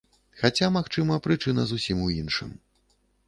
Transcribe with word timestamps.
Хаця, 0.39 0.69
магчыма, 0.77 1.17
прычына 1.27 1.67
зусім 1.73 2.01
у 2.09 2.09
іншым. 2.21 2.59